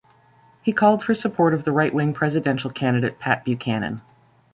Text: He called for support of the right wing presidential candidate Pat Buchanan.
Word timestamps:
He 0.63 0.73
called 0.73 1.03
for 1.03 1.13
support 1.13 1.53
of 1.53 1.63
the 1.63 1.71
right 1.71 1.93
wing 1.93 2.11
presidential 2.11 2.71
candidate 2.71 3.19
Pat 3.19 3.45
Buchanan. 3.45 4.01